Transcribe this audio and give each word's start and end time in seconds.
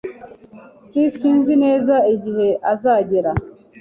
S 0.87 0.89
Sinzi 1.17 1.53
neza 1.63 1.95
igihe 2.13 2.47
azagera. 2.73 3.31